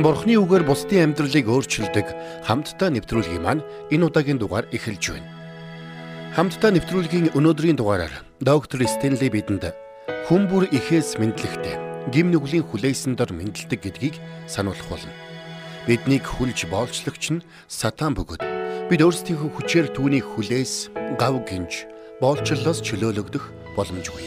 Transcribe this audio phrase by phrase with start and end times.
[0.00, 2.08] Бурхны үгээр бусдын амьдралыг өөрчилдөг
[2.48, 3.60] хамтдаа нэвтрүүлгийн маань
[3.92, 5.28] энэ удаагийн дугаар эхэлж байна.
[6.32, 9.76] Хамтдаа нэвтрүүлгийн өнөөдрийн дугаараар доктор Стенли бидэнд
[10.24, 11.76] хүн бүр ихээс мэдлэгтэй
[12.16, 14.16] гим нүглийн хүлээсэн дор мэдлдэг гэдгийг
[14.48, 15.12] сануулах болно.
[15.84, 18.40] Биднийг хүлж боолчлогч нь сатан бөгөөд
[18.88, 20.88] бид өөрсдийнхөө хүчээр түүний хүлээс
[21.20, 21.84] гав гинж
[22.24, 24.24] боолчлолоос чөлөөлөгдөх боломжгүй.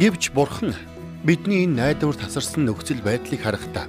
[0.00, 0.72] Гэвч бурхан
[1.22, 3.86] Бидний энэ найдвар тасарсан нөхцөл байдлыг харахтаа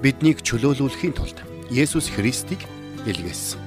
[0.00, 2.64] биднийг чөлөөлүүлэхийн тулд Есүс Христийг
[3.04, 3.60] илгээсэн.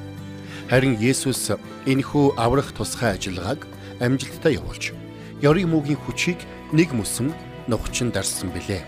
[0.66, 1.54] Харин Есүс
[1.86, 3.70] энэхүү аврах тусгай ажиллагааг
[4.02, 4.98] амжилттай явуулж,
[5.46, 6.42] ёрын мөгийн хүчийг
[6.74, 7.38] нэг мөсөн
[7.70, 8.82] нухчин дарсан билээ.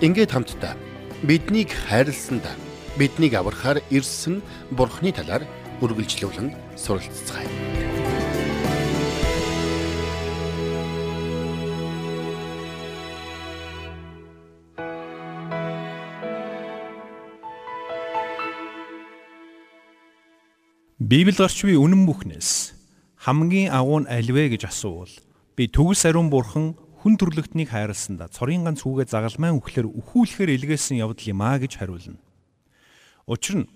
[0.00, 0.72] Ингээд хамтдаа
[1.20, 2.56] биднийг хайрласандаа
[2.96, 4.40] биднийг аврахаар ирсэн
[4.72, 5.44] Бурхны талаар
[5.84, 7.69] үргэлжлүүлэн суралцгаая.
[21.10, 22.70] Библи гарч буй үнэн бүхнээс
[23.26, 25.10] хамгийн агуу нь альвэ гэж асуувал
[25.58, 31.26] би төгс ариун бурхан хүн төрлөختнийг хайрласанда цорын ганц хүүгээ загалмайн үхлээр өхүүлэхээр илгээсэн явдал
[31.26, 32.22] юм а гэж хариулна.
[33.26, 33.70] Учир нь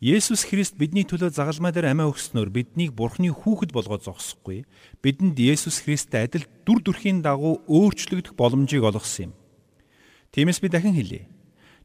[0.00, 4.64] Есүс Христ бидний төлөө загалмай дээр амиа өгснөөр биднийг Бурхны хүүхэд болгоод зогсохгүй.
[5.04, 9.32] Бидэнд Есүс Христтэй адил дүр төрхийн дагуу өөрчлөгдөх боломжийг олгосон юм.
[10.32, 11.28] Тиймээс би дахин хэлье.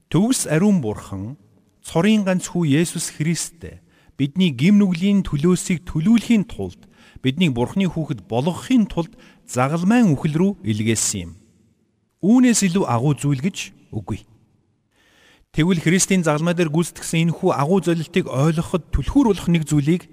[0.07, 1.35] Төгс ариун Бурхан
[1.83, 3.83] цорын ганц хүү Есүс Христтэй
[4.15, 6.87] бидний гим нүглийн төлөөсийг төлүүлэхийн тулд
[7.19, 9.11] бидний бурхны хүүхэд болгохын тулд
[9.49, 11.31] загалмайн үхэл рүү илгээсэн юм.
[12.23, 14.23] Үүнээс илүү агуу зүйл гэж үгүй.
[15.55, 20.03] Тэгвэл Христийн загалмай дээр гүйцэтгсэн энэхүү агуу золилтыг ойлгоход түлхүүр болох нэг зүйлийг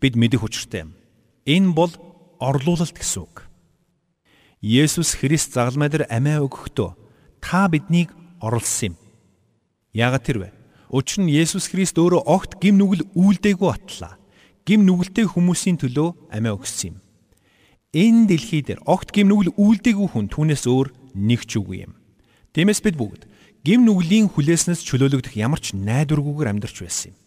[0.00, 0.96] бид мэдэх учиртай юм.
[1.44, 1.92] Энэ бол
[2.40, 3.44] орлуулалт гэсэн үг.
[4.64, 6.96] Есүс Христ загалмай дээр амиа өгөхдөө
[7.44, 8.08] та биднийг
[8.40, 9.04] орлсон юм.
[9.92, 10.48] Яагаад тэр вэ?
[10.94, 14.14] Учир нь Есүс Христ өөрөө огт гим нүгэл үйлдээгүй батлаа.
[14.62, 16.96] Гим нүгэлтэй хүмүүсийн төлөө амиа өгсөн юм.
[17.90, 21.98] Энэ дэлхий дээр огт гим нүгэл үйлдээгүй хүн түүнээс өөр нэг ч үгүй юм.
[22.54, 23.26] Тиймээс бид бүгд
[23.66, 27.18] гим нүглийн хүлээснээс чөлөөлөгдөх ямар ч найдваргүйгээр амьдарч байсан юм.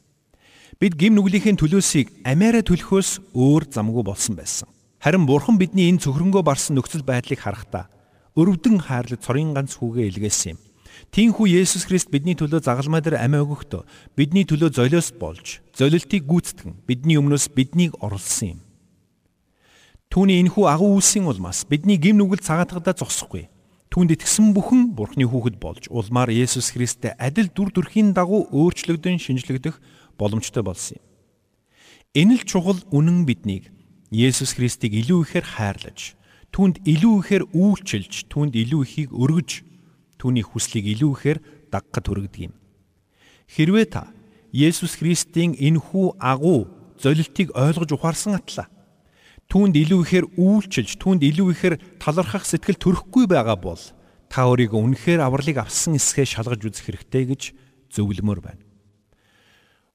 [0.79, 4.71] Бид гим нүглийнхээ төлөөсийг амиараа төлөхөөс өөр замгүй болсон байсан.
[5.03, 7.91] Харин Бурхан бидний энэ цөхрөнгөө барсан нөхцөл байдлыг харахтаа
[8.39, 10.59] өрөвдөн хайрлаг цорын ганц хүүгээ илгээсэн юм.
[11.11, 13.85] Тинхүү Есүс Христ бидний төлөө загалмай дээр амиа өгөхдөө
[14.19, 18.59] бидний төлөө золиос болж, золилтыг гүйцэтгэн бидний өмнөөс биднийг орлсон юм.
[20.11, 23.47] Түүний энэхүү агуу үйлсийн улмаас бидний гим нүгэл цагаатгадаа зогсохгүй.
[23.91, 29.79] Түүнд итгэсэн бүхэн Бурхны хүүхэд болж улмаар Есүс Христтэй адил дүр төрхийн дагуу өөрчлөгдөн шинжлэгдэх
[30.19, 31.03] боломжтой болсон юм.
[32.15, 33.71] Энэ л чухал үнэн биднийг
[34.11, 35.99] Есүс Христийг илүү ихээр хайрлаж,
[36.55, 39.66] түүнд илүү ихээр үйлчилж, түүнд илүү ихийг өргөж
[40.17, 41.39] түүний хүслийг илүү ихээр
[41.71, 42.53] дагахад хүргэдэг юм.
[43.47, 44.03] Хэрвээ та
[44.51, 46.67] Есүс Христийн энхүү агуу
[46.97, 48.67] золилтыг ойлгож ухаарсан атлаа
[49.47, 53.79] түүнд илүү ихээр үйлчилж түүнд илүү ихээр талархах сэтгэл төрөхгүй байгаа бол
[54.27, 57.41] та өөрийгөө үнэхээр авралыг авсан эсгээ шалгаж үзэх хэрэгтэй гэж
[57.95, 58.63] зөвлөмөр байна.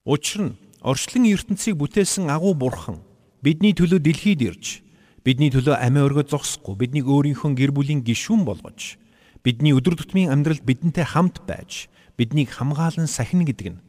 [0.09, 3.05] Учир нь орчлон ертөнцийг бүтээсэн агуу бурхан
[3.45, 4.81] бидний төлөө дэлхийд ирж
[5.21, 8.97] бидний төлөө амиа өргөж зогсохгүй биднийг өөрийнхөө гэр бүлийн гишүүн болгож
[9.43, 13.83] бидний өдөр тутмын амьдралд бидэнтэй хамт байж биднийг хамгаалан сахина гэдэг нь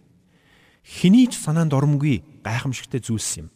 [0.83, 3.49] хэний ч санаанд оромгүй гайхамшигтай зүйлс юм.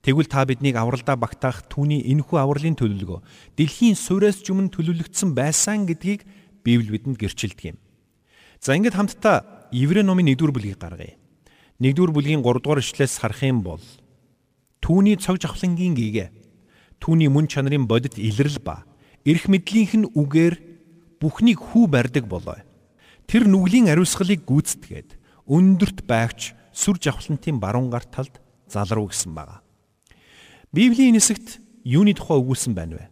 [0.00, 3.20] Тэгвэл та биднийг авралдаа багтаах түүний энэхүү авралын төлөвлөгөө
[3.58, 6.24] дэлхийн суурьас өмнө төлөвлөгдсөн байсан гэдгийг
[6.64, 7.78] Библи бидэнд гэрчилдэг юм.
[8.58, 11.14] За ингээд хамтдаа Еврей номын 1-р бүлгийг гаргая.
[11.78, 13.82] 1-р бүлгийн 3-р эшлээс харах юм бол
[14.80, 16.28] түүний цог жавхлангийн гээгээ
[17.02, 18.86] түүний мөн чанарын бодит илрэл ба
[19.26, 20.75] эрх мэдлийнх нь үгээр
[21.20, 22.60] бүхнийг хүү барьдаг болоо.
[23.26, 25.16] Тэр нүглийн ариусгалыг гүйцэтгээд
[25.46, 28.38] өндөрт байгч сүр жавхлантын баруун гар талд
[28.68, 29.62] залруу гэсэн байгаа.
[30.72, 33.04] Библийн хэсэгт юуны тухай өгүүлсэн байна вэ?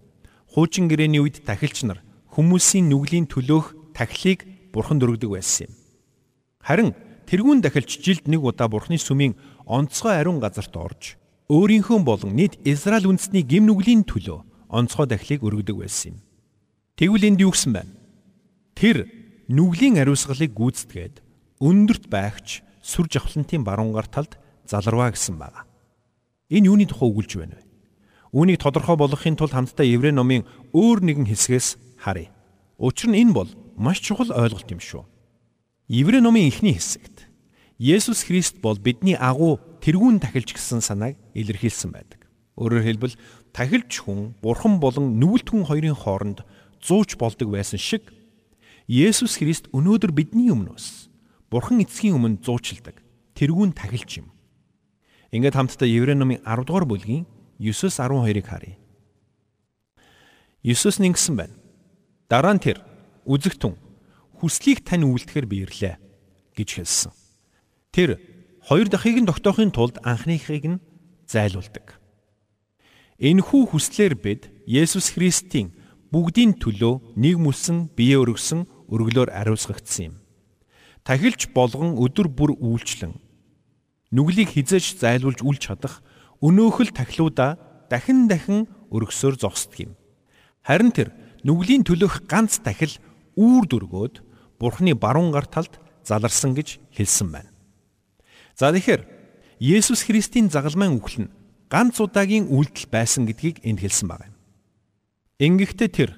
[0.53, 2.03] Хуучин гэрээний үед тахилч нар
[2.35, 5.73] хүмүүсийн нүглийн төлөөх тахилыг бурханд өргөдөг байсан юм.
[6.61, 6.91] Харин
[7.31, 11.17] тэрүүн дахилч жилд нэг удаа бурхны сүмийн онцгой ариун газарт орж
[11.49, 16.19] өөрийнхөө болон нийт Израиль үндэсний гим нүглийн төлөө онцгой дахилыг өргөдөг байсан юм.
[16.95, 17.91] Тэгвэл энд юу гэсэн байна?
[18.79, 19.11] Тэр
[19.51, 21.27] нүглийн ариусгалыг гүйцэтгээд
[21.59, 25.67] өндөрт байгч сүр жавхлантын баруун гар талд заларваа гэсэн байна.
[26.55, 27.67] Энэ юуны тухай өгүүлж байна вэ?
[28.31, 32.31] Үүнийг тодорхой болгохын тулд хамтдаа Еврей номын өөр нэгэн хэсгээс харъя.
[32.79, 35.03] Учир нь энэ бол маш чухал ойлголт юм шүү.
[35.91, 37.27] Еврей номын эхний хэсэгт
[37.79, 42.23] Есүс Христ бол бидний агуу тэрүүн тахилч гэсэн санааг илэрхийлсэн байдаг.
[42.55, 43.19] Өөрөөр хэлбэл
[43.51, 46.47] тахилч хүн, бурхан болон нүгэлт хүн хоёрын хооронд
[46.85, 48.13] зууч болдог байсан шиг
[48.85, 51.09] Есүс Христ өнөөдөр бидний өмнөөс
[51.49, 53.01] Бурхан эцгийн өмнө зуучилдаг.
[53.33, 54.29] Тэрүүн тахилч юм.
[55.33, 57.25] Ингээд хамтдаа Еврей номын 10 дугаар бүлгийн
[57.57, 58.77] 9-с 12-ыг харъя.
[60.61, 61.57] Есүс нэгсэн байна.
[62.29, 62.85] Дараа нь тэр
[63.25, 63.79] үзэгтэн
[64.43, 65.97] хүслийг тань үйлдэхэр биерлээ
[66.59, 67.13] гэж хэлсэн.
[67.95, 68.21] Тэр
[68.69, 70.83] хоёр дахийг нь тогтоохын тулд анхныхыг нь
[71.31, 71.97] зайлуулдаг.
[73.23, 75.71] Энэхүү хүслээр бид Есүс Христийн
[76.15, 80.15] бүгдийн төлөө нэг мүсэн бие өргөсөн өргөлөөр ариусгагдсан юм.
[81.03, 83.19] Тахилч болгон өдөр бүр үйлчлэн
[84.15, 86.07] нүглийг хизээж зайлуулж үл чадах
[86.39, 87.59] өнөөхөл тахилуудаа
[87.91, 89.93] дахин дахин өргөсөөр зогсдог юм.
[90.63, 91.11] Харин тэр
[91.43, 92.95] нүглийн төлөх ганц тахил
[93.35, 94.23] үүр дүргөөд
[94.63, 97.51] Бурхны баруун гар талд заларсан гэж хэлсэн байна.
[98.55, 99.03] За тэгэхээр
[99.59, 101.35] Есүс Христийн загалмайн үхэл нь
[101.67, 104.34] ганц удаагийн үйлдэл байсан гэдгийг энд хэлсэн байна.
[105.45, 106.11] Ингэхдээ тэр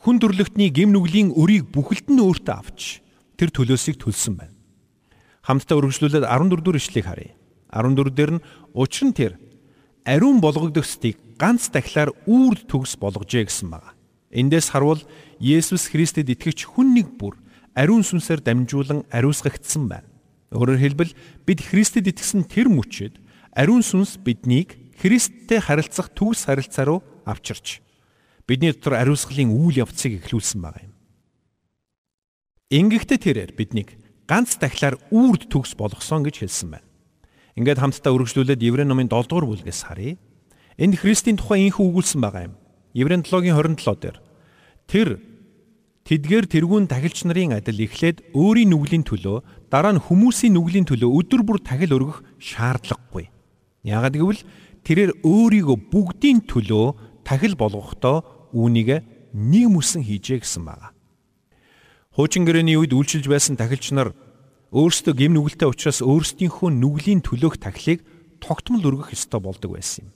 [0.00, 3.04] хүн төрлөختний гим нүглийн өрийг бүхэлд нь өөртөө авч
[3.36, 4.56] тэр төлөөсийг төлсөн байна.
[5.44, 7.36] Хамтдаа үргэлжлүүлээд 14 дугаар ишлэгийг харъя.
[7.68, 9.32] 14 дээр нь учир нь тэр
[10.08, 13.92] ариун болгогдохстыг ганц дахлаар үрд төгс болгожээ гэсэн байна.
[14.32, 15.04] Эндээс харвал
[15.36, 17.36] Есүс Христэд итгэж хүн нэг бүр
[17.76, 20.08] ариун сүнсээр дамжуулан ариусгагдсан байна.
[20.56, 21.12] Өөрөөр хэлбэл
[21.44, 23.20] бид Христэд итгэсэн тэр мөчөд
[23.52, 27.84] ариун сүнс биднийг Христтэй харилцах төгс харилцаа руу авчирч
[28.48, 30.94] бидний дотор ариусгалын үйл явцыг эхлүүлсэн байгаа юм.
[32.74, 33.96] Ингэхдээ тэрээр биднийг
[34.28, 36.88] ганц дахлаар үрд төгс болгосон гэж хэлсэн байна.
[37.56, 40.18] Ингээд хамтдаа үргэлжлүүлээд Еврей номын 7 дугаар бүлгээс харъя.
[40.76, 42.54] Энд Христийн тухай инхүү өгүүлсэн байгаа юм.
[42.92, 44.18] Еврей 7-гийн 27 дээр
[44.90, 45.08] тэр
[46.04, 51.40] Тэдгээр тэрүүн тахилч нарын адил эхлээд өөрийн нүглийн төлөө дараа нь хүмүүсийн нүглийн төлөө өдөр
[51.48, 53.32] бүр тахил өргөх шаардлагагүй.
[53.88, 54.44] Яагад гэвэл
[54.84, 59.02] тэрээр өөрийгөө бүгдийн төлөө тахил болгохдоо үүнийг
[59.34, 60.94] нэг мүсэн хийжээ гэсэн байна.
[62.14, 64.14] Хуучин гэрээний үед үйлчилж байсан тахилч нар
[64.70, 68.06] өөрсдөө гим нүгэлтэй учраас өөрсдийнхөө нүглийн төлөөх тахилыг
[68.38, 70.14] тогтмол өргөх ёстой болдог байсан юм.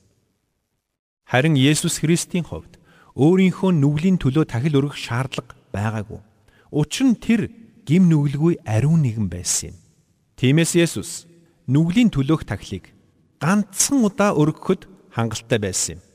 [1.26, 2.78] Харин Есүс Христийн хувьд
[3.18, 6.22] өөрийнхөө нүглийн төлөө тахил өргөх шаардлага байгаагүй.
[6.70, 7.50] Учир нь тэр
[7.82, 9.76] гим нүгэлгүй ариун нэгэн байсан юм.
[10.38, 11.26] Тиймээс Есүс
[11.66, 12.94] нүглийн төлөөх тахлыг
[13.42, 16.07] ганцхан удаа өргөхөд хангалттай байсан юм.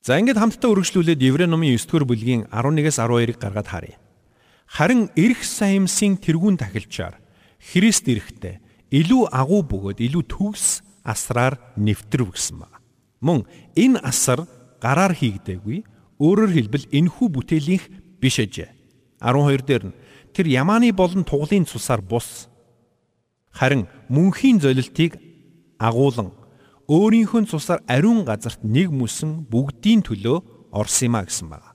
[0.00, 3.96] За ингээд хамтдаа үргэлжлүүлээд Еврей номын 9 дугаар бүлгийн 11-ээс 12-ыг гаргаад харъя.
[4.64, 7.20] Харин эрх саямсын тэрүүн тахилчаар
[7.60, 12.80] Христ эрэхтэй илүү агуу бөгөөд илүү төгс асраар нэвтрв гэсэн байна.
[13.20, 13.44] Мөн
[13.76, 14.48] энэ асар
[14.80, 15.84] гараар хийгдээгүй
[16.20, 17.84] Өөрөөр хэлбэл энэхүү бүтээлийнх
[18.20, 18.68] биш ажээ.
[19.24, 19.96] 12 дээр нь
[20.36, 22.44] тэр ямааны болон туглын цусаар бус
[23.56, 25.16] харин мөнхийн золилтыг
[25.80, 26.36] агуулan
[26.90, 30.42] өөрийнхөө цусаар ариун газарт нэг мүсэн бүгдийн төлөө
[30.74, 31.70] орсон юма гэсэн байна.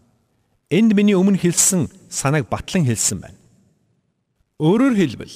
[0.68, 3.40] Энд миний өмнө хэлсэн санааг батлан хэлсэн байна.
[4.60, 5.36] Өөрөөр хэлбэл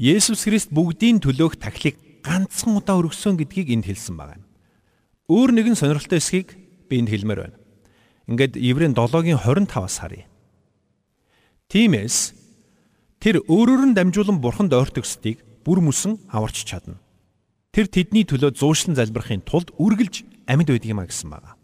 [0.00, 4.40] Есүс Христ бүгдийн төлөөх тахлыг ганцхан удаа өргөсөн гэдгийг энд хэлсэн байна.
[5.28, 6.56] Өөр нэгэн сонирхолтой эсхийг
[6.88, 7.56] би энд хэлмээр байна.
[8.24, 10.24] Ингээд Еврейн 7-гийн 25-аас харъя.
[11.68, 12.32] Тиймээс
[13.20, 17.03] тэр өөрөөр нь дамжуулан бурханд ойртогсдгийг бүр мөсөн аварч чадна.
[17.74, 21.58] Тэр тэдний төлөө зуушлан залбирахын тулд үргэлж амьд байдаг юм а гэсэн байна.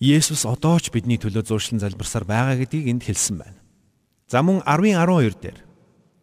[0.00, 3.60] Есүс одоо ч бидний төлөө зуушлан залбирсаар байгаа гэдгийг энд хэлсэн байна.
[4.24, 5.58] За мөн 10-ын 12 дээр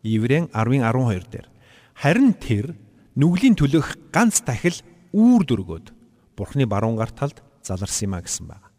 [0.02, 1.48] Еврейн 10-ын 12 дээр
[1.94, 2.74] харин тэр
[3.14, 4.82] нүглийн төлөх ганц дахил
[5.14, 5.94] үүр дөргөөд
[6.34, 8.74] Бурхны баруун гар талд заларсан юм а гэсэн байна.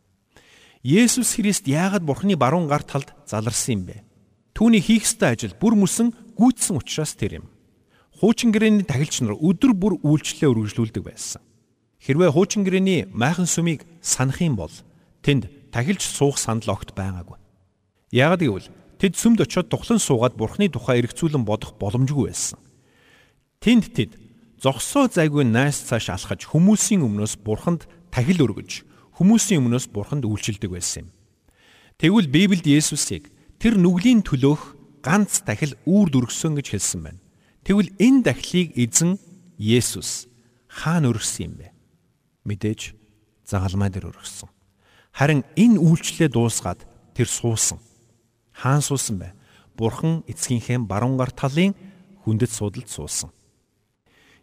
[0.82, 4.02] Есүс Христ яагаад Бурхны баруун гар талд заларсан юм бэ?
[4.58, 7.46] Түүний хийх ёстой ажил бүр мөсөн гүйцсэн учраас тэр юм.
[8.18, 11.38] Хуучин гэрээний тахилч нар өдөр бүр үйлчлэлээ үргэлжлүүлдэг байсан.
[12.02, 14.74] Хэрвээ хуучин гэрээний майхан сүмийг санах юм бол
[15.22, 17.38] тэнд тахилч суух санал огт байгаагүй.
[18.10, 22.58] Яагад гэвэл тэд сүмд очиод тухлан суугаад Бурхны тухай эргцүүлэн бодох боломжгүй байсан.
[23.62, 24.18] Тэнд тэд
[24.58, 28.82] зогсоо зайгүй найс цааш алхаж хүмүүсийн өмнөөс Бурханд тахил өргөж
[29.18, 31.08] хүмүүсийн өмнөөс бурханд үйлчилдэг байсан юм.
[31.98, 37.20] Тэгвэл Библиэд Есүсийг тэр нүглийн төлөөх ганц дахил үүр дүргсэн гэж хэлсэн байна.
[37.68, 39.20] Тэгвэл энэ дахлыг эзэн
[39.60, 40.24] Есүс
[40.72, 41.68] хаана өргөсөн юм бэ?
[42.48, 42.96] Мэдээж
[43.44, 44.48] загалмай дээр өргөсөн.
[45.12, 46.80] Харин энэ үйлчлэлээ дуусгаад
[47.12, 47.76] тэр суусан.
[48.56, 49.36] Хаан суусан бэ?
[49.76, 51.76] Бурхан эцгийнхээ баруун гар талын
[52.24, 53.36] хүндэт суудалд суусан.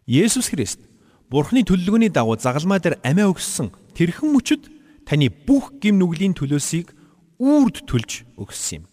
[0.06, 0.86] Есүс Христ
[1.26, 4.70] Бурхны төлөвлөгөөний дагуу загалмай дээр амиа өгсөн тэрхэн мөчөд
[5.02, 6.94] таны бүх гим нүглийн төлөөсийг
[7.42, 8.90] үрд төлж өгсөн юм.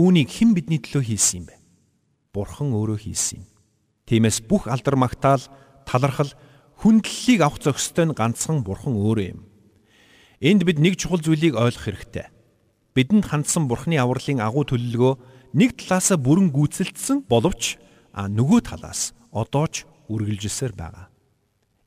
[0.00, 1.60] Үүнийг хэн бидний төлөө хийсэн юм бэ?
[2.32, 3.49] Бурхан өөрөө хийсэн юм.
[4.10, 5.46] Тиймээс бүх алдар магтаал,
[5.86, 6.34] талархал,
[6.82, 9.46] хүндлэлийг авах зохистой нь ганцхан Бурхан өөрөө юм.
[10.42, 12.26] Энд бид нэг чухал зүйлийг ойлгох хэрэгтэй.
[12.90, 15.14] бидэнд хандсан Бурхны авралын агуу төлөлгөө
[15.54, 17.78] нэг талаасаа бүрэн гүйцэлдсэн боловч
[18.10, 21.06] а нөгөө талаас одоо ч үргэлжилсээр байгаа.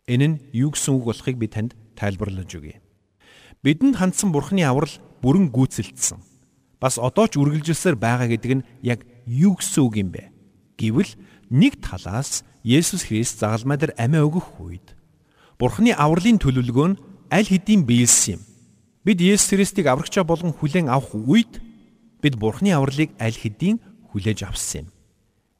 [0.07, 2.79] Энэ нь юу гэсэн үг болохыг би танд тайлбарлаж өгье.
[3.67, 6.23] Бидэнд хандсан Бурхны аврал бүрэн гүйцэлдсэн.
[6.79, 10.31] Бас одоо ч үргэлжилсээр байгаа гэдэг нь яг юу гэсэн үг юм бэ?
[10.79, 11.11] Гэвэл
[11.53, 14.97] нэг талаас Есүс Христ загалмай дээр амиа өгөх үед
[15.61, 18.41] Бурхны авралын төлөвлөгөө нь аль хэдийн биелсэн юм.
[19.05, 21.61] Бид Есүс Христийг аврагчаа болгон хүлээн авах үед
[22.25, 23.77] бид Бурхны авралыг аль хэдийн
[24.09, 24.93] хүлээж авсан юм.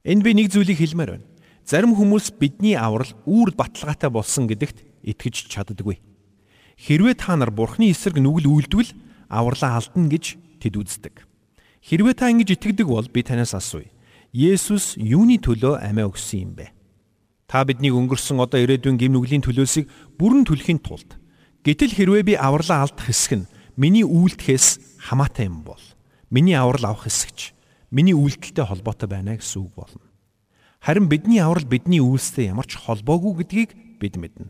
[0.01, 1.27] Энд би нэг зүйлийг хэлмээр байна.
[1.61, 6.01] Зарим хүмүүс бидний аврал үүр баталгаатай болсон гэдэгт итгэж чаддаггүй.
[6.81, 8.91] Хэрвээ та нар Бурхны эсрэг нүгэл үйлдвэл
[9.29, 11.23] авралаа алдна гэж тэд үздэг.
[11.85, 13.87] Хэрвээ та ингэж итгэдэг бол би танаас асууя.
[14.33, 16.73] Есүс юуны төлөө амиа өгсөн юм бэ?
[17.45, 19.85] Та биднийг өнгөрсөн одоо ирээдүйн гим нүглийн төлөөсийг
[20.17, 21.21] бүрэн төлөхийн тулд
[21.61, 25.77] гэтэл хэрвээ би авралаа алдах хэсэг нь миний үйлдэхээс хамаатай юм бол
[26.33, 27.53] миний аврал авах хэсэгч
[27.93, 30.01] миний үйлдэлтэй холбоотой байна гэсэн үг болно.
[30.81, 34.49] Харин бидний аврал бидний үйлстэй ямар ч холбоогүй гэдгийг бид мэднэ.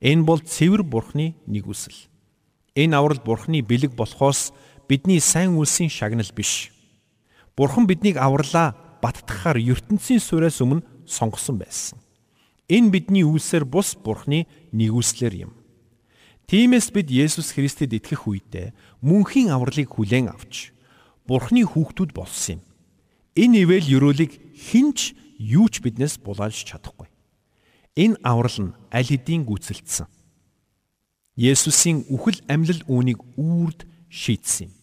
[0.00, 2.08] Энэ бол цэвэр бурхны нэг үсэл.
[2.72, 4.56] Энэ аврал бурхны бэлэг болохоос
[4.88, 6.72] бидний сайн үлсийн шагнал биш.
[7.52, 11.98] Бурхан биднийг авралаа баттахаар ертөнцийн сураас өмнө сонгосон байсан.
[12.70, 15.52] Энэ бидний үлсээр бус Бурханы нэгүслэр юм.
[16.46, 20.70] Тиймээс бид Есүс Христэд итгэх үедээ мөнхийн авралыг хүлээн авч
[21.26, 22.62] Бурханы хүүхдүүд болсон юм.
[23.34, 27.08] Энэ ивэл ёроолыг хинч юу ч биднээс булаалж чадахгүй.
[27.96, 30.06] Энэ аврал нь аль хэдийн гүйцэлдсэн.
[31.38, 34.79] Есүсийн үхэл амьлал үүнийг үрд шийдсэн юм.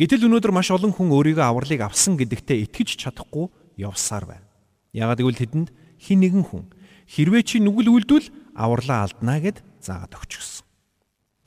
[0.00, 4.48] Гэтэл өнөөдөр маш олон хүн өөрийгөө авралыг авсан гэдэгтээ итгэж чадахгүй явсаар байна.
[4.96, 5.68] Ягаад гэвэл тэдэнд
[6.00, 6.64] хин нэгэн хүн
[7.12, 10.64] хэрвээ чи нүгэл үлдвэл авралаа алднаа гэд заагаад өгчихсөн.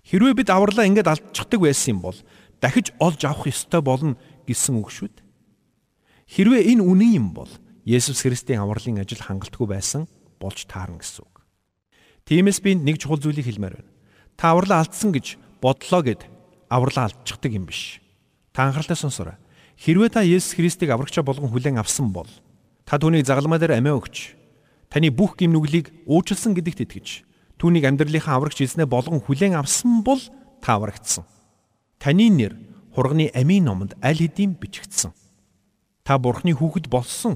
[0.06, 2.18] Хэрвээ бид авралаа ингэж алдчихдаг байсан юм бол
[2.62, 4.14] дахиж олж авах ёстой болно
[4.46, 5.26] гэсэн үг шүү дээ.
[6.30, 7.50] Хэрвээ энэ үнэн юм бол
[7.86, 10.06] Есүс Христийн авралын ажил хангалтгүй байсан
[10.38, 11.36] болж таарна гэсэн үг.
[12.26, 13.92] Тиймээс би нэг чухал зүйлийг хэлмээр байна.
[14.38, 16.22] Та авралаа алдсан гэж бодлоо гэд
[16.70, 18.02] авралаа алдчихдаг юм биш.
[18.56, 19.36] Та анхааралтай сонсоорой.
[19.76, 22.32] Хэрвээ та Есүс Христийг аврагчаа болгон хүлээн авсан бол
[22.88, 24.32] та түүнийг загалмай дээр амиа өгч
[24.88, 27.28] таны бүх гим нүглийг уучлсан гэдэгт итгэж
[27.60, 30.24] түүнийг амьдралынхаа аврагч эзнээ болгон хүлээн авсан бол
[30.64, 31.28] та аврагдсан.
[32.00, 32.56] Таны нэр
[32.96, 35.12] хурганы амийн номонд аль хэдийн бичигдсэн.
[36.08, 37.36] Та Бурхны хүүхэд болсон.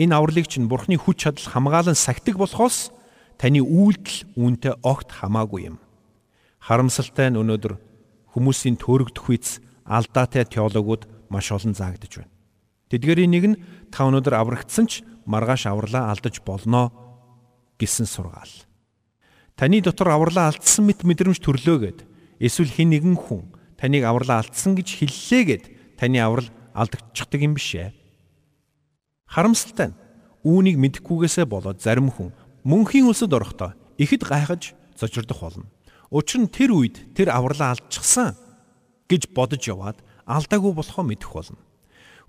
[0.00, 2.88] Энэ авралыг чинь Бурхны хүч чадал хамгаалan сахидаг болохоос
[3.36, 5.76] таны үйлдэл үүнтэй огт хамаагүй юм.
[6.64, 7.76] Харамсалтай нь өнөөдөр
[8.32, 12.32] хүмүүсийн төөрөгдөх үйс алдаатай теологууд маш олон заагдж байна.
[12.90, 13.60] Тэдгээрийн нэг нь
[13.92, 16.92] та өнөөдөр аврагдсан ч маргааш авралаа алдаж болноо
[17.80, 18.54] гэсэн сургаал.
[19.56, 21.98] Таны дотор авралаа алдсан мэт мэдрэмж төрлөөгээд
[22.42, 25.64] эсвэл хэн нэгэн хүн таныг авралаа алдсан гэж хэллээгээд
[25.98, 27.94] таны аврал алдагдчихдаг юм биш ээ.
[29.30, 29.98] Харамсалтай нь
[30.44, 32.34] үүнийг мэдэхгүйгээсээ болоод зарим хүн
[32.68, 35.66] мөнхийн үлсэд орохдоо ихэд гайхаж зочирдох болно.
[36.12, 38.36] Учир нь тэр үед тэр авралаа алдчихсан
[39.10, 41.60] гэж бодож яваад алдаагүй болохоо мэдэх болно.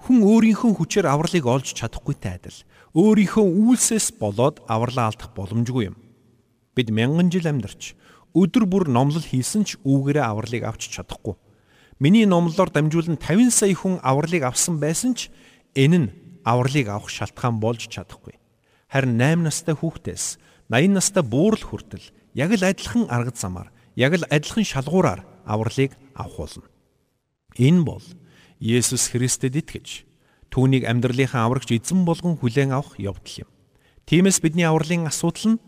[0.06, 2.60] Хүн өөрийнхөө хүчээр авралыг олж чадахгүйтэй адил
[2.94, 5.96] өөрийнхөө үйлсээс болоод авралаа алдах боломжгүй юм.
[6.76, 7.96] Бид мянган жил амьдарч
[8.36, 11.40] өдөр бүр номлол хийсэн ч үүгээрээ авралыг авч чадахгүй.
[12.04, 15.32] Миний номлолоор дамжуулан 50 сая хүн авралыг авсан байсан ч
[15.80, 16.12] энэ нь
[16.44, 18.36] авралыг авах шалтгаан болж чадахгүй.
[18.92, 20.36] Харин 8 настай хүүхдээс
[20.68, 26.38] 80 настай буурал хүртэл яг л адилхан арга замаар, яг л адилхан шалгуураар авралыг авах
[26.38, 26.68] болно.
[27.56, 28.04] Энэ бол
[28.60, 30.04] Есүс Христэд итгэж
[30.52, 33.50] түүнийг амьдралынхаа аврагч эзэн болгон хүлээн авах явдал юм.
[34.06, 35.62] Тиймээс бидний авралын асуудал нь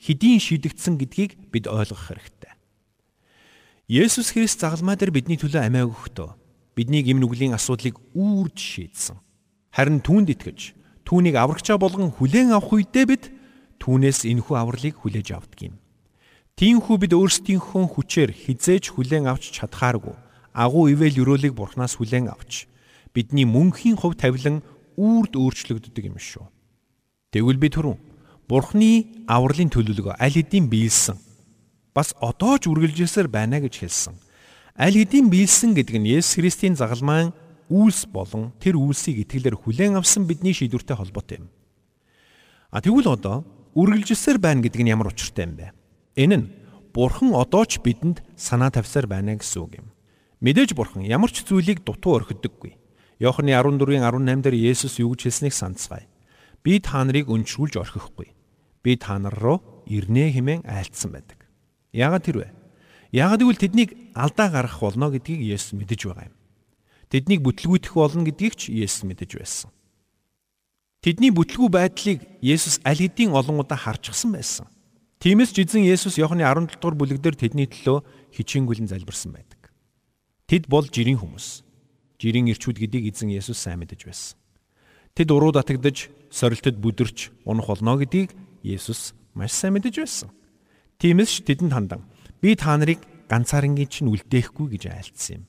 [0.00, 2.52] хэдийн шийдэгдсэн гэдгийг бид ойлгох хэрэгтэй.
[3.90, 6.30] Есүс Христ загалмай дээр бидний төлөө амиа өгөхдөө
[6.78, 9.18] бидний гим нүглийн асуудлыг үрд шийдсэн.
[9.74, 10.76] Харин түүнд итгэж
[11.08, 13.24] түүнийг аврагчаа болгон хүлээн авах үедээ бид
[13.82, 15.76] түүнээс энэхүү авралыг хүлээж авдаг юм.
[16.60, 20.12] Тиймээс бид өөрсдийнхөө хүчээр хизээж хүлээн авч чадхааргүй
[20.52, 22.68] агуу ивэл өрөөлийг бурхнаас хүлээн авч
[23.16, 24.60] бидний мөнхийн хувь тавилан
[24.92, 26.44] үрд өөрчлөгддөг юм шүү.
[27.32, 27.96] Тэгвэл би түрүүн
[28.44, 31.16] бурхны авралын төлөвлөгөө аль хэдийн биелсэн
[31.96, 34.20] бас одоо ч үргэлжилсээр байна гэж хэлсэн.
[34.76, 37.32] Аль хэдийн биелсэн гэдэг нь Есүс Христийн загалмайн
[37.72, 41.48] үйлс болон тэр үйлсийг итгэлээр хүлээн авсан бидний шийдвэртэй холбоотой юм.
[42.68, 45.79] А тэгвэл одоо үргэлжилсээр байна гэдэг нь ямар учиртай юм бэ?
[46.20, 46.46] Энэ нь
[46.92, 49.88] Бурхан одоо ч бидэнд санаа тавьсаар байна гэсэн үг юм.
[50.44, 52.76] Мэдээж бурхан ямар ч зүйлийг дутуу орхидоггүй.
[53.22, 56.08] Иохны 14-ийн 18 дээр Есүс юу гэж хэлснийг санацгаая.
[56.64, 58.34] Би та нарыг өнчрүүлж орхихгүй.
[58.82, 61.46] Би та нар руу ирнэ хэмээн айлцсан байдаг.
[61.92, 62.48] Яагаад тэрвэ?
[63.12, 66.36] Яагаад гэвэл тэднийг алдаа гаргах болно гэдгийг Есүс мэдэж байгаа юм.
[67.10, 69.70] тэднийг бүтлгүүтэх болно гэдгийг ч Есүс мэдэж байсан.
[71.02, 74.66] Тэдний бүтлгүү байдлыг Есүс аль хэдийн олон удаа харчихсан байсан.
[75.20, 78.00] Тиймээс ч эзэн Есүс Иохны 17 дугаар бүлэг дээр тэдний төлөө
[78.40, 79.68] хичээнгүйлэн залбирсан байдаг.
[80.48, 81.60] Тэд бол жирийн хүмүүс.
[82.16, 84.40] Жирийн ирчүүд гэдгийг эзэн Есүс сайн мэдэж байсан.
[85.12, 88.32] Тэд уруу татагдж, сорилтод бүдэрч унах болно гэдгийг
[88.64, 90.32] Есүс маш сайн мэдэж байсан.
[90.96, 92.08] Тиймээс ч тэдэнд хандан
[92.40, 95.48] би та нарыг ганцаарынгийн чинь үлдээхгүй гэж айлцсан юм.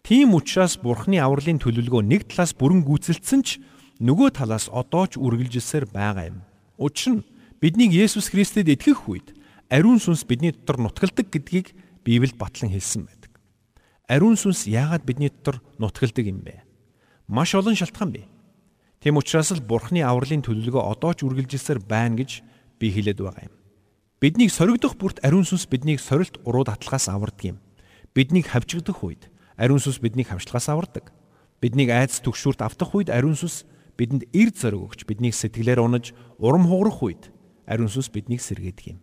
[0.00, 3.60] Тийм учраас Бурхны авралын төлөвлөгөө нэг талаас бүрэн гүйцэлдсэн ч
[4.00, 6.40] нөгөө талаас одоо ч үргэлжилсээр байгаа юм.
[6.80, 7.24] Учир нь
[7.60, 9.34] биднийг Есүс Христэд итгэх үед
[9.70, 13.32] ариун сүнс бидний дотор нутгалдаг гэдгийг Библиэд батлан хэлсэн байдаг.
[14.08, 16.62] Ариун сүнс яагаад бидний дотор нутгалдаг юм бэ?
[17.28, 18.26] Маш олон шалтгаан бий.
[19.00, 22.40] Тэм учраас л Бурхны авралын төлөвлөгөө одоо ч үргэлжилсээр байна гэж
[22.80, 23.54] би хэлээд байгаа юм.
[24.20, 27.58] Биднийг соригдох бүрт ариун сүнс биднийг сорилт уруу татлагаас авардаг юм.
[28.16, 29.28] Биднийг хавчигдах үед
[29.60, 31.12] ариун сүнс биднийг хавчлагаас авардаг.
[31.60, 36.66] Биднийг айдас түгшүүрт автах үед ариун сүнс бидэнд эрд зориг өгч биднийг сэтгэлээр унаж урам
[36.66, 37.22] хугарах үед
[37.66, 38.98] ариун сүнс биднийг сэргээдэг юм.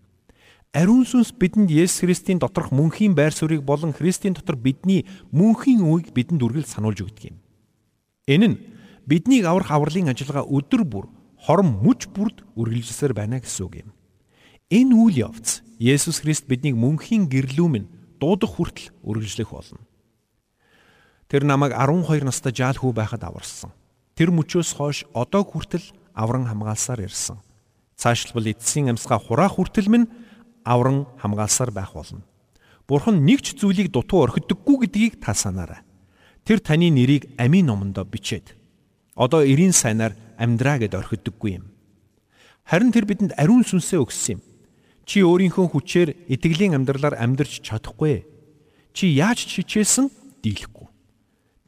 [0.72, 5.04] Ариун сүнс бидэнд Есүс Христийн доторх мөнхийн байр суурийг болон Христийн дотор бидний
[5.36, 7.38] мөнхийн үеийг бидэнд үргэлж сануулж өгдөг юм.
[8.32, 8.58] Энэ нь
[9.04, 13.90] биднийг аврах авралын ажиллагаа өдөр бүр хором мүж бүрд үргэлжилсээр байна гэсэн үг юм.
[14.72, 17.90] Энэ үйл явц Есүс Христ биднийг мөнхийн гэрлүүмэн
[18.22, 19.84] дуудах хүртэл үргэлжлэх болно.
[21.28, 23.76] Тэр намайг 12 настай жаал хүү байхад аварсан.
[24.16, 27.42] Тэр мөчөөс хойш одоо хүртэл авран хамгаалсаар ирсэн.
[28.02, 30.10] Цаашлбал эцсийн амьсгаа хураах хүртэл минь
[30.66, 32.26] авран хамгаалсаар байх болно.
[32.90, 35.86] Бурхан нэг ч зүйлийг дутуу орхидоггүй гэдгийг та санаарай.
[36.42, 38.58] Тэр таны нэрийг амийн номондоо бичээд
[39.14, 41.70] одоо эрийн сайнаар амьдраа гэд орхидоггүй юм.
[42.66, 44.42] Харин тэр бидэнд ариун сүнсээ өгсөн юм.
[45.06, 48.26] Чи өөрийнхөө хүчээр итгэлийн амьдралаар амьдрч чадахгүй.
[48.98, 50.10] Чи яаж чичээсэн
[50.42, 50.90] дийлэхгүй.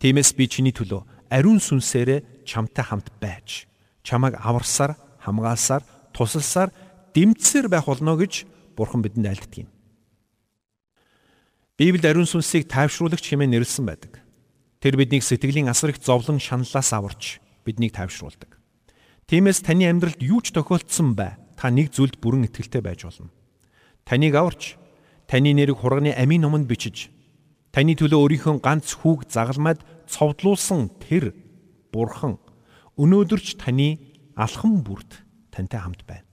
[0.02, 3.70] Тиймээс би чиний төлөө ариун сүнсээрээ чамтай хамт байж
[4.02, 6.70] чамайг аварсаар, хамгаалсаар, тусалсаар,
[7.14, 8.46] дэмжсээр байх болно гэж
[8.78, 9.70] Бурхан бидэнд айлддаг юм.
[11.78, 14.22] Библиэд ариун сүнсийг тайвшруулагч хэмээн нэрлсэн байдаг.
[14.78, 18.60] Тэр биднийг сэтгэлийн их зовлон шаналлаас аварч биднийг тайвшруулдаг.
[19.26, 23.32] Тиймээс таны амьдралд юу ч тохиолдсон бай, та нэг зүйлд бүрэн итгэлтэй байж болно.
[24.06, 24.76] Таныг аварч,
[25.26, 27.10] таны нэрийг хурганы амийн номонд бичиж,
[27.72, 29.80] таны төлөө өөрийнхөө ганц хүүг загалмайд
[30.12, 31.34] цовдлуулсан тэр
[31.90, 32.38] Бурхан
[33.00, 33.98] өнөөдөрч таны
[34.36, 35.23] алхам бүрд
[35.54, 36.26] тантай хамт байна.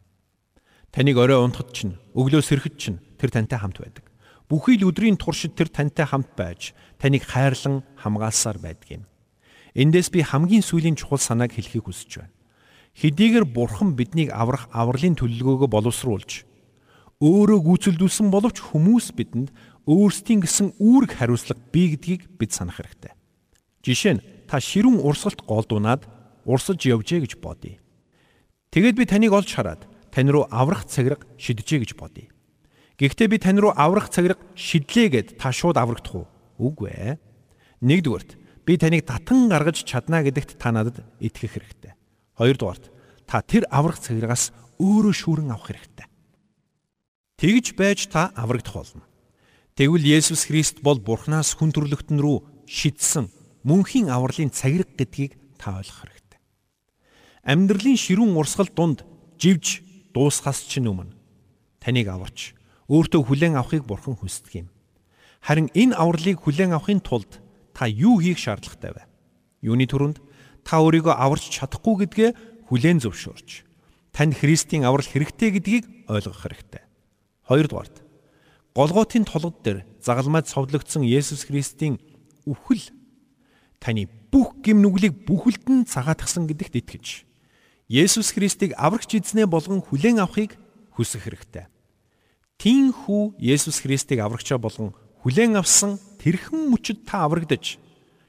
[0.91, 4.09] Таныг орой унтахад чинь, өглөө сэрхэд чинь тэр тантай хамт байдаг.
[4.49, 9.05] Бүхий л өдрийн туршид тэр тантай хамт байж, таныг хайрлан хамгаалсаар байдаг юм.
[9.77, 12.35] Эндээс би хамгийн сүүлийн чухал санааг хэлхийг хүсэж байна.
[12.99, 16.51] Хэдийгээр Бурхан биднийг аврах авралын төлөвлөгөөгөө боловсруулж
[17.21, 19.53] өөрөө гүйцэлдүүлсэн боловч хүмүүс бидэнд
[19.85, 23.13] өөрсдийн гэсэн үүрэг хариуцлага бий гэдгийг бид санах хэрэгтэй.
[23.85, 26.09] Жишээ нь та ширүүн урсгалт голдуунаад
[26.45, 27.80] урсаж явжээ гэж бодъё.
[28.71, 29.83] Тэгэд би таныг олж хараад
[30.15, 32.31] тань руу аврах цагираг шидэжээ гэж бодъё.
[33.03, 36.27] Гэхдээ би тань руу аврах цагираг шидлээ гэд та шууд аврагдах уу?
[36.55, 37.15] Үгүй ээ.
[37.83, 41.99] Нэгдүгürt би таныг татан гаргаж чадна гэдэгт та надад итгэх хэрэгтэй.
[42.39, 42.95] Хоёрдугаарт
[43.27, 46.07] та тэр аврах цагирагаас өөрөө шүүрэн авах хэрэгтэй.
[47.43, 49.03] Тэгж байж та аврагдах болно.
[49.75, 53.33] Тэгвэл Есүс Христ бол Бурханаас хүн төрлөختн рүү шидсэн
[53.65, 56.20] мөнхийн авралын цагираг гэдгийг та ойлгох хэрэгтэй.
[57.41, 59.05] Амьдралын ширүүн урсгал дунд
[59.41, 59.81] живж
[60.13, 61.17] дуусхаас ч өмнө
[61.81, 62.53] таныг аварч
[62.93, 64.69] өөртөө хүлээн авахыг бурхан хүсдэг юм.
[65.41, 67.41] Харин энэ авралыг хүлээн авахын тулд
[67.73, 69.03] та юу хийх шаардлагатай вэ?
[69.65, 70.21] Юуны түрүүнд
[70.69, 72.31] та өөрийгөө аварч чадахгүй гэдгээ
[72.69, 73.65] хүлээн зөвшөөрч
[74.13, 76.85] танд Христийн аврал хэрэгтэй гэдгийг ойлгох хэрэгтэй.
[77.49, 78.05] Хоёрдугаарт
[78.77, 81.97] Голготын толгод дээр загалмайд цовдлогдсон Есүс Христийн
[82.45, 82.93] үхэл
[83.81, 87.07] таны бүх гим нүглийг бүхэлдэн цагаатгсан гэдэгт итгэж
[87.91, 90.55] Есүс Христийг аврагч эзнээ болгон хүлээн авахыг
[90.95, 91.67] хүсэх хэрэгтэй.
[92.55, 94.95] Тин хүү Есүс Христийг аврагчаа болгон
[95.27, 97.83] хүлээн авсан тэрхэн мөчөд та аврагдаж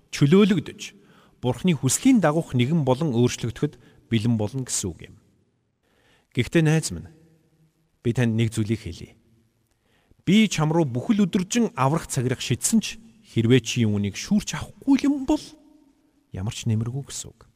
[0.09, 0.97] чөлөөлөгдөж
[1.45, 3.77] Бурхны хүслийн дагуух нэгэн болон өөрчлөгдөхөд
[4.09, 5.15] бэлэн болно гэсэн үг юм.
[6.33, 7.13] Гэхдээ найз минь
[8.01, 9.13] би танд нэг зүйлийг хэлье.
[10.25, 12.97] Би чам руу бүхэл өдржин аврах цагирах шидсэн ч
[13.29, 15.41] хэрвээ чи юунийг шүүрч авахгүй юм бол
[16.33, 17.50] ямар ч нэмэргүй гэсэн үг.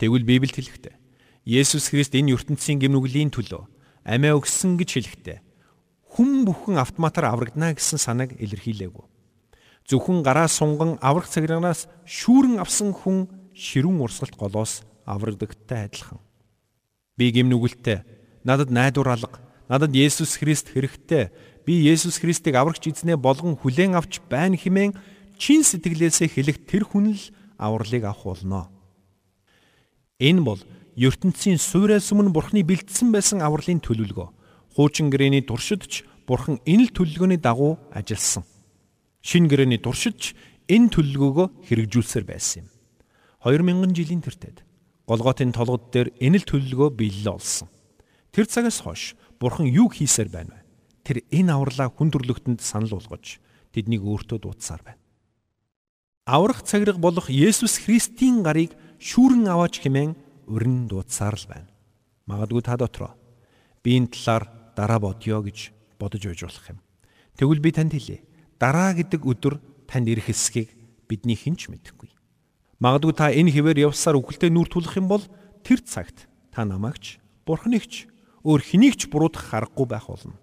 [0.00, 0.96] Тэгвэл Библиэд хэлэхдээ
[1.44, 3.68] Есүс Христ энэ ертөнцийн гимнүглийн төлөө
[4.08, 5.38] амиа өгсөн гэж хэлэхдээ
[6.16, 9.04] хүн бүхэн автоматар аврагдана гэсэн санааг илэрхийлээгүй.
[9.84, 16.16] Зөвхөн гараа сунган аврах цагирагнаас шүүрэн авсан хүн ширүүн урсгалт голоос аврагдагтай адилхан.
[17.20, 18.00] Би гимнүгэлтэй
[18.40, 19.36] надад найдвар алга,
[19.68, 21.28] надад Есүс Христ хэрэгтэй.
[21.68, 24.96] Би Есүс Христийг аврагч эзнээ болгон хүлээн авч байна хэмээн
[25.36, 27.22] чин сэтгэлээсээ хэлэх тэр хүн л
[27.60, 28.79] авралыг авах болно.
[30.20, 30.60] Энэ бол
[31.00, 34.28] ертөнцийн суйраас өмнө Бурхны бэлдсэн байсан авралын төлөвлөгөө.
[34.76, 38.44] Хуучин гэрээний туршидч Бурхан энэ л төлөвлөгөөний дагуу ажилласан.
[39.24, 40.36] Шин гэрээний туршидч
[40.68, 42.68] энэ төлөвлөгөөгөө хэрэгжүүлсээр байсан юм.
[43.48, 44.60] 2000 жилийн тэртет
[45.08, 47.72] Голготын толгод дээр энэ л төлөвлөгөө биелэл олсон.
[48.30, 50.62] Тэр цагаас хойш Бурхан юу хийсээр байна вэ?
[51.02, 53.40] Тэр энэ авралаа хүн төрлөختөнд санал болгож
[53.72, 55.00] тэднийг өөртөө дуудсаар байна.
[56.30, 60.12] Аврах цагираг болох Есүс Христийн гарыг шүүрэн аваач хэмээн
[60.44, 61.72] өрн дуудсаар л байна.
[62.28, 63.16] Магадгүй та дотроо
[63.80, 64.44] би энэ талаар
[64.76, 66.78] дараа бодё гэж бодож байж болох юм.
[67.40, 68.20] Тэгвэл би танд хэлье.
[68.60, 69.56] Дараа гэдэг өдөр
[69.88, 70.68] танд ирэх хэсгийг
[71.08, 72.12] бидний хинч мэдэхгүй.
[72.76, 75.24] Магадгүй та энэ хിവэр явсаар үхэлтэд нүүр тулах юм бол
[75.64, 77.88] тэр цагт та намаагч, бурхныг
[78.44, 80.36] өөр хэнийг ч буруудах харахгүй байх болно.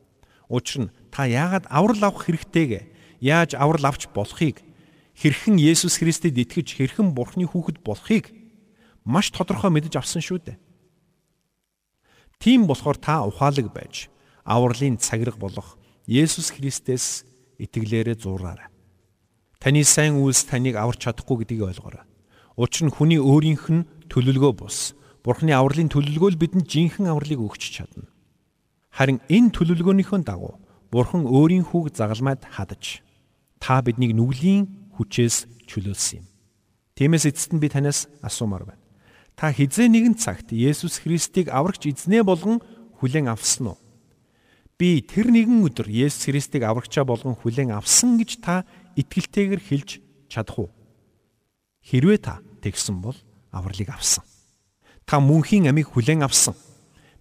[0.50, 2.90] Учир нь та яагаад аврал авах хэрэгтэйг,
[3.22, 4.62] яаж аврал авч болохыг,
[5.18, 8.37] хэрхэн Есүс Христэд итгэж хэрхэн Бурхны хүүхэд болохыг
[9.08, 10.60] маш тодорхой мэдэж авсан шүү дээ.
[12.44, 14.12] Тийм болохоор та ухаалаг байж
[14.44, 17.24] авралын цагираг болох Есүс Христэс
[17.56, 18.68] итгэлээрээ зуураарай.
[19.64, 22.04] Таны сайн үйлс таныг аварч чадахгүй гэдгийг ойлгоорой.
[22.60, 24.92] Учир нь хүний өөрийнх нь төлөлгөө бус.
[25.24, 28.12] Бурхны авралын төлөлгөө л бидэнд жинхэнэ авралыг өгч чадна.
[28.92, 30.60] Харин энэ төлөлгөөнийхөө дагуу
[30.92, 33.04] Бурхан өөрийн хүүг загалмайд хадаж
[33.60, 36.26] та биднийг нүглийн хүчээс чөлөөлсөн юм.
[36.96, 38.87] Тиймээс эцэст нь би танаас асуумаар байна
[39.38, 42.58] та хизээ нэгэн цагт Есүс Христийг аврагч эзнээ болгон
[42.98, 43.80] хүлээн авсан уу?
[44.82, 48.66] Би тэр нэгэн өдөр Есүс Христийг аврагчаа болгон хүлээн авсан гэж та
[48.98, 50.70] итгэлтэйгээр хэлж чадах уу?
[51.86, 53.14] Хэрвээ та тэгсэн бол
[53.54, 54.26] авралыг авсан.
[55.06, 56.58] Та мөнхийн амийг хүлээн авсан.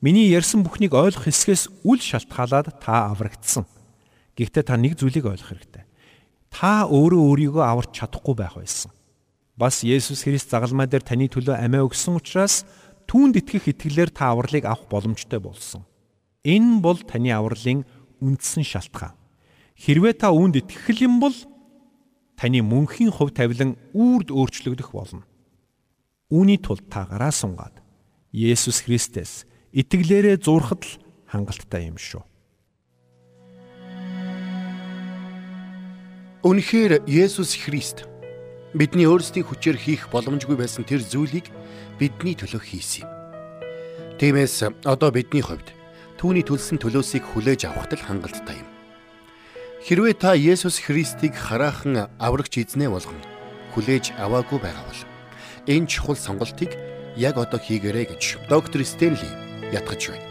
[0.01, 3.69] Миний ярьсан бүхнийг ойлгох хэсгээс үл шалтгаалаад та аврагдсан.
[4.41, 5.85] Гэхдээ та нэг зүйлийг ойлгох хэрэгтэй.
[6.49, 8.97] Та өөрөө өөрийгөө аварч чадахгүй байх байсан
[9.57, 12.69] бас Есүс Христ загалмай дээр таны төлөө амиа өгсөн учраас
[13.09, 15.89] түүнд итгэх итгэлээр та авралыг авах боломжтой болсон.
[16.45, 17.89] Энэ бол таны авралын
[18.21, 19.17] үндсэн шалтгаан.
[19.81, 21.35] Хэрвээ та үүнд итгэх юм бол
[22.37, 25.25] таны мөнхийн хувь тавилан үрд өөрчлөгдөх болно.
[26.29, 27.81] Үүний тулд та гараа сунгаад
[28.37, 30.93] Есүс Христэс итгэлээрээ зурхад л
[31.33, 32.21] хангалттай юм шүү.
[36.45, 38.05] Үнэхээр Есүс Христ
[38.77, 41.49] Бидний өөрсдийн хүчээр хийх боломжгүй байсан тэр зүйлийг
[41.97, 43.11] бидний төлөө хийсэн юм.
[44.21, 45.73] Тиймээс одоо бидний хувьд
[46.21, 48.69] түүний төлсөн төлөөсийг хүлээж авахт л хангалттай юм.
[49.81, 53.17] Хэрвээ та Есүс Христийг хараахан аврагч эзнээ болгон
[53.73, 55.03] хүлээж аваагүй байгаа бол
[55.65, 56.77] энэ чухал сонголтыг
[57.17, 59.25] яг одоо хийгээрэй гэж доктор Стенли
[59.73, 60.29] ятгах байна.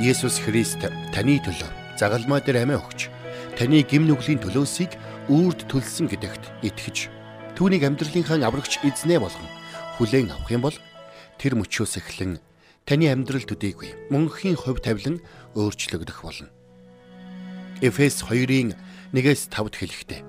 [0.00, 0.80] Есүс Христ
[1.12, 3.12] таны төлөө загалмай дээр амиа өгч
[3.60, 4.96] таны гим нүглийн төлөөсийг
[5.28, 7.19] үрд төлсөн гэдэгт итгэж
[7.60, 9.44] түүнийг амьдралынхаа аврагч эзнээ болгон
[10.00, 10.76] хүлээн авах юм бол
[11.36, 12.40] тэр мөчөөс эхлэн
[12.88, 15.20] таны амьдрал төдийгүй мөнхийн хувь тавилан
[15.52, 16.48] өөрчлөгдөх болно.
[17.84, 18.72] Эфес 2-ын
[19.12, 20.20] 1-ээс 5-д хэлэхдээ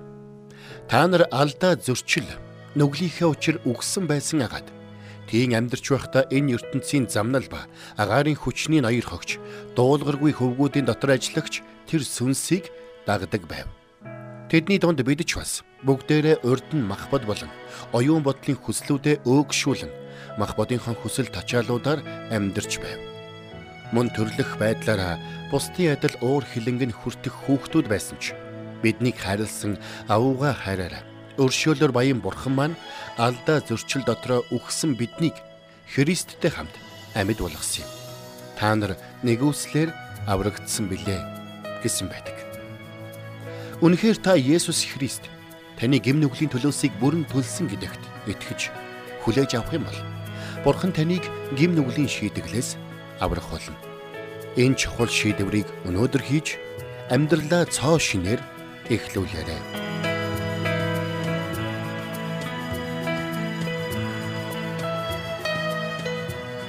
[0.92, 2.28] Та нар алдаа зөрчил
[2.76, 4.68] нүглийнхээ учир үгсэн байсан агаад
[5.24, 7.64] тийм амьдарч байхдаа энэ ертөнцийн замнал ба
[7.96, 9.40] агаарын хүчний ноёр хогч
[9.72, 12.68] дуулгаргүй хөвгүүдийн дотор ажиллагч тэр сүнсийг
[13.08, 13.72] дагдаг байв.
[14.52, 17.48] Тэдний дунд бид ч бас бүгдээрээ урд нь махбод болон
[17.96, 19.88] оюун бодлын хүслүүдээ өөгшүүлэн
[20.36, 23.00] мах бодынхон хүсэл тачаалуудаар амьдарч байв.
[23.96, 25.16] Мөн төрлөх байдлаараа
[25.48, 28.36] бусдын адил уур хилэнг нь хүртэх хүүхдүүд байсан ч
[28.84, 29.80] биднийг хайрлсан
[30.12, 31.00] авууга хайраараа
[31.40, 32.76] өршөөлөөр баян бурхан маань
[33.16, 35.40] алдаа зөрчил дотроо үхсэн биднийг
[35.96, 36.76] Христтэй хамт
[37.16, 37.90] амьд болгосон юм.
[38.60, 39.96] Та нар нэгүслэр
[40.28, 41.20] аврагдсан билээ
[41.80, 42.51] гэсэн байдаг.
[43.82, 45.26] Үнэхээр та Есүс Христ
[45.74, 48.70] таны гим нүглийн төлөөсийг бүрэн төлсөн гэдэгт итгэж
[49.26, 49.98] хүлээж авах юм бол
[50.62, 51.26] Бурхан таныг
[51.58, 52.78] гим нүглийн шийтгэлээс
[53.18, 53.74] аврах болно.
[54.54, 56.62] Энэ чухал шийдвэрийг өнөөдөр хийж
[57.10, 58.38] амьдралаа цоо шинээр
[58.86, 59.60] эхлүүлээрэй.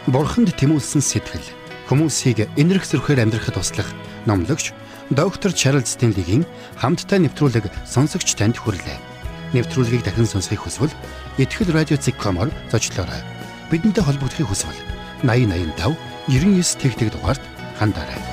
[0.10, 1.46] Бурханд тэмүүлсэн сэтгэл
[1.94, 3.94] хүмүүсийг энэрх зөрхөөр амьдрахад туслах
[4.26, 4.74] номлогч
[5.10, 6.46] доктор Чарлз Стенлигийн
[6.80, 9.00] хамттай нэвтрүүлэг сонсогч танд хүрлээ.
[9.52, 10.94] Нэвтрүүлгийг дахин сонсохыг хүсвэл
[11.38, 13.22] ихтгэл радиоцик.com-оор зочлоорой.
[13.70, 14.80] Бидэнтэй холбогдохыг хүсвэл
[15.28, 17.44] 8085 99 тэгтэг дугаард
[17.78, 18.33] хандаарай.